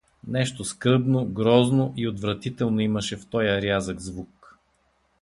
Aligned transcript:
Нещо 0.27 0.63
скръбно, 0.65 1.25
грозно 1.25 1.93
и 1.97 2.07
отвратително 2.07 2.79
имаше 2.79 3.17
в 3.17 3.25
тоя 3.27 3.61
рязък 3.61 3.99
звук. 3.99 4.59